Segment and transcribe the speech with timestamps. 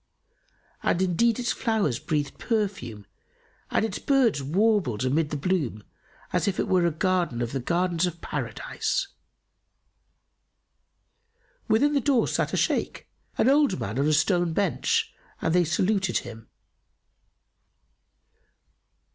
[0.81, 3.05] And indeed its flowers breathed perfume
[3.69, 5.83] and its birds warbled amid the bloom
[6.33, 9.09] as it were a garden of the gardens of Paradise.
[11.67, 15.63] Within the door sat a Shaykh, an old man on a stone bench and they
[15.65, 16.49] saluted him.